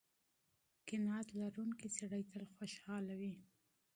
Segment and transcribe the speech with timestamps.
[0.87, 3.33] قناعت لرونکی سړی تل خوشحاله وي.